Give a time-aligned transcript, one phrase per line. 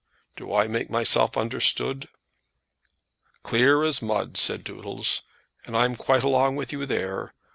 [0.35, 2.09] Do I make myself understood?"
[3.43, 5.21] "Clear as mud," said Doodles.
[5.67, 7.35] "I'm quite along with you there.